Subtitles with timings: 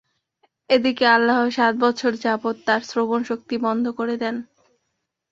[0.69, 4.35] এদিকে আল্লাহ সাত বছর যাবত তার শ্রবণ শক্তি বন্ধ করে দেন।